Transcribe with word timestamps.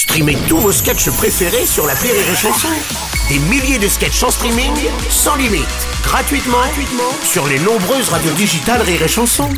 Streamez 0.00 0.38
tous 0.48 0.56
vos 0.56 0.72
sketchs 0.72 1.10
préférés 1.10 1.66
sur 1.66 1.86
la 1.86 1.92
Rire 1.92 2.14
et 2.14 2.34
Chanson. 2.34 2.68
Des 3.28 3.38
milliers 3.38 3.78
de 3.78 3.86
sketchs 3.86 4.22
en 4.22 4.30
streaming, 4.30 4.72
sans 5.10 5.36
limite, 5.36 5.66
gratuitement, 6.02 6.56
gratuitement 6.56 7.12
sur 7.22 7.46
les 7.46 7.58
nombreuses 7.58 8.08
radios 8.08 8.32
digitales 8.32 8.80
Rire 8.80 9.02
et 9.02 9.08
Chanson. 9.08 9.50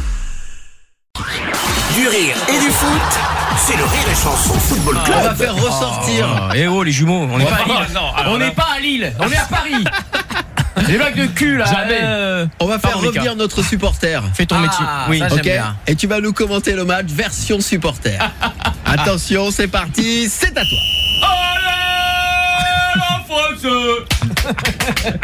Du 1.94 2.08
rire 2.08 2.34
et 2.48 2.58
du 2.58 2.70
foot, 2.72 3.20
c'est 3.56 3.76
le 3.76 3.84
Rire 3.84 4.08
et 4.10 4.16
Chanson 4.16 4.54
Football 4.54 4.98
Club. 5.04 5.16
On 5.20 5.22
va 5.22 5.34
faire 5.36 5.54
ressortir. 5.54 6.50
Eh 6.56 6.66
oh 6.66 6.82
les 6.82 6.90
jumeaux, 6.90 7.29
on 7.32 7.38
n'est 7.38 7.45
pas 7.45 7.54
à 7.54 7.64
Lille. 7.64 8.00
On 8.27 8.38
n'est 8.38 8.50
pas 8.50 8.68
à 8.77 8.80
Lille, 8.80 9.12
on 9.20 9.30
est 9.30 9.36
à 9.36 9.45
Paris. 9.45 9.84
Les 10.88 10.96
blagues 10.96 11.16
de 11.16 11.27
cul 11.27 11.59
là. 11.59 11.66
Jamais. 11.66 12.00
euh, 12.02 12.46
On 12.59 12.66
va 12.66 12.79
faire 12.79 12.93
pardon, 12.93 13.06
Mika. 13.06 13.20
revenir 13.20 13.36
notre 13.36 13.62
supporter. 13.62 14.20
Fais 14.34 14.46
ton 14.46 14.59
métier. 14.59 14.84
Oui. 15.09 15.18
ça, 15.18 15.29
j'aime 15.29 15.38
Ok 15.38 15.45
bien. 15.45 15.77
Et 15.86 15.95
tu 15.95 16.06
vas 16.06 16.20
nous 16.20 16.32
commenter 16.32 16.72
le 16.72 16.84
match 16.84 17.06
version 17.09 17.61
supporter. 17.61 18.18
Attention, 18.93 19.50
c'est 19.50 19.68
parti, 19.68 20.29
c'est 20.29 20.56
à 20.56 20.62
toi. 20.62 20.79
Allez, 21.22 23.00
la 23.00 23.25
France 23.25 23.62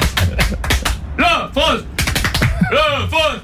La 1.19 1.51
France 1.53 1.81
La 2.71 3.07
France 3.11 3.41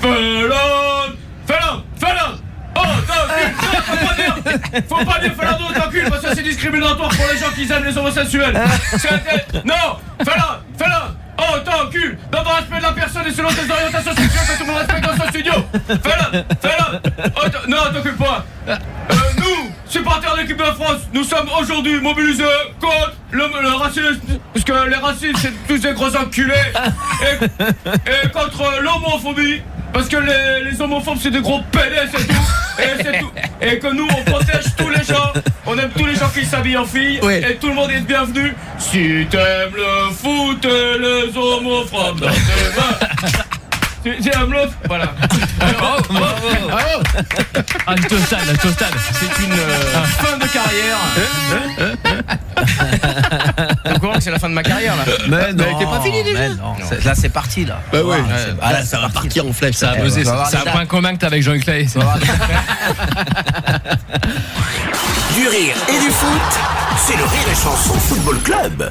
Finlande 0.00 1.16
Finlande 1.46 1.82
Finlande 1.98 2.40
Oh, 2.76 2.80
t'as 3.06 3.82
faut 3.82 4.06
pas 4.06 4.14
dire. 4.14 4.36
Faut 4.88 5.04
pas 5.04 5.18
dire 5.20 5.32
Finlande 5.34 5.74
t'encules 5.74 6.08
parce 6.10 6.22
que 6.22 6.34
c'est 6.34 6.42
discriminatoire 6.42 7.08
pour 7.10 7.26
les 7.32 7.38
gens 7.38 7.50
qui 7.54 7.70
aiment 7.72 7.84
les 7.84 7.96
homosexuels. 7.96 8.60
C'est- 8.98 9.64
Non 9.64 9.98
Finlande 10.24 10.60
Finlande 10.78 11.16
Oh, 11.38 11.58
t'encules 11.64 12.18
Dans 12.30 12.42
le 12.42 12.48
respect 12.48 12.76
de 12.78 12.82
la 12.82 12.92
personne 13.22 13.34
selon 13.36 13.48
tes 13.48 13.70
orientations 13.70 14.14
sexuelles 14.14 14.46
que 14.46 14.58
tout 14.58 14.66
le 14.66 14.72
monde 14.72 15.00
dans 15.02 15.24
son 15.24 15.30
studio. 15.30 15.52
Finlande 15.86 16.44
Finlande 16.60 17.00
Oh, 17.36 17.68
Non, 17.68 17.76
t'occupe 17.92 18.18
pas. 18.18 18.44
Euh, 18.68 18.76
nous, 19.38 19.70
supporters 19.86 20.34
de 20.34 20.40
l'équipe 20.40 20.58
de 20.58 20.64
France, 20.64 21.00
nous 21.12 21.24
sommes 21.24 21.48
aujourd'hui 21.60 22.00
mobilisés 22.00 22.44
contre 22.80 23.14
le, 23.30 23.74
racisme, 23.74 24.38
parce 24.52 24.64
que 24.64 24.88
les 24.88 24.96
racistes, 24.96 25.38
c'est 25.40 25.66
tous 25.66 25.80
des 25.80 25.92
gros 25.92 26.14
enculés, 26.16 26.54
et, 27.22 27.44
et 27.44 28.28
contre 28.30 28.80
l'homophobie, 28.80 29.62
parce 29.92 30.08
que 30.08 30.16
les, 30.16 30.70
les 30.70 30.80
homophobes, 30.80 31.18
c'est 31.20 31.30
des 31.30 31.40
gros 31.40 31.60
pédés, 31.72 32.08
c'est 32.12 32.26
tout. 32.26 32.59
Et, 32.82 33.02
c'est 33.02 33.18
tout. 33.18 33.30
et 33.60 33.78
que 33.78 33.86
nous, 33.92 34.06
on 34.16 34.22
protège 34.30 34.64
tous 34.76 34.88
les 34.90 35.04
gens, 35.04 35.32
on 35.66 35.78
aime 35.78 35.90
tous 35.96 36.06
les 36.06 36.14
gens 36.14 36.28
qui 36.28 36.44
s'habillent 36.44 36.76
en 36.78 36.84
filles, 36.86 37.20
Oui. 37.22 37.34
et 37.34 37.56
tout 37.56 37.68
le 37.68 37.74
monde 37.74 37.90
est 37.90 38.00
bienvenu. 38.00 38.54
Si 38.78 39.26
t'aimes 39.30 39.74
le 39.74 40.12
foot 40.14 40.64
et 40.64 40.98
les 40.98 41.36
homophobes 41.36 42.20
dans 42.20 42.30
tes 42.30 42.76
mains. 42.76 43.08
Tu 44.02 44.30
aimes 44.30 44.50
l'autre 44.52 44.72
Voilà. 44.88 45.12
Oh, 45.82 45.98
oh. 46.10 46.14
Ah. 47.86 47.94
C'est 47.98 49.44
une 49.44 49.52
euh, 49.52 50.04
fin 50.18 50.38
de 50.38 50.46
carrière. 50.46 50.96
C'est 54.20 54.30
la 54.30 54.38
fin 54.38 54.48
de 54.48 54.54
ma 54.54 54.62
carrière 54.62 54.96
là 54.96 55.04
Mais 55.28 55.52
non, 55.52 55.78
t'es 55.78 55.84
pas 55.84 56.00
fini 56.00 56.22
déjà 56.22 56.38
mais 56.38 56.48
non. 56.50 56.74
C'est- 56.88 57.04
Là, 57.04 57.14
c'est 57.14 57.28
parti, 57.30 57.64
là. 57.64 57.80
Bah 57.92 57.98
oui. 58.04 58.16
Ouais, 58.16 58.24
Ah 58.62 58.72
là, 58.72 58.84
ça 58.84 58.98
va 59.00 59.08
partir 59.08 59.46
en 59.46 59.52
flèche. 59.52 59.74
Ça 59.76 59.90
a 59.90 59.96
buzzé, 59.96 60.22
C'est 60.24 60.56
un 60.56 60.70
point 60.70 60.86
commun 60.86 61.12
que 61.14 61.18
t'as 61.18 61.26
avec 61.28 61.42
Jean-Luc 61.42 61.66
Lahaye. 61.66 61.88
Du 65.34 65.48
rire 65.48 65.74
et 65.88 65.92
du 66.00 66.10
foot, 66.10 66.40
c'est 67.06 67.16
le 67.16 67.22
Rire 67.24 67.48
et 67.50 67.54
Chanson 67.54 67.94
Football 67.94 68.38
Club. 68.42 68.90